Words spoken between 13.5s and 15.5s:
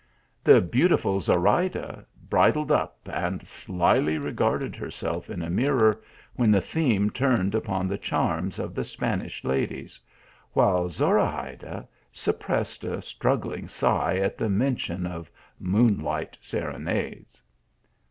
sigh at the mention of